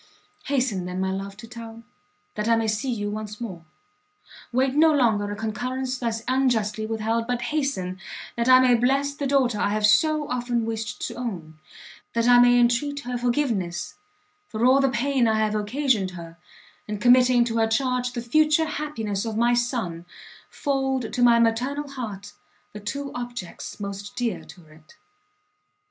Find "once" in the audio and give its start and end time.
3.11-3.39